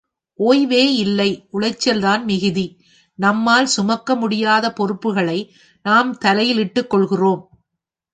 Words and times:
ஓய்வே 0.39 0.83
இல்லை 0.95 1.27
உளைச்சல்தான் 1.53 2.23
மிகுதி, 2.23 2.63
நம்மால் 3.19 3.65
சுமக்க 3.65 4.15
முடியாத 4.15 4.73
பொறுப்புகளை 4.73 5.39
நாம் 5.85 6.17
தலையில் 6.17 6.57
இட்டுக்கொள்கின்றோம். 6.57 7.43